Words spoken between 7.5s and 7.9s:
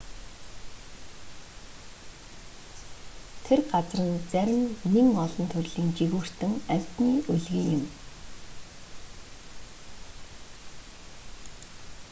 нь юм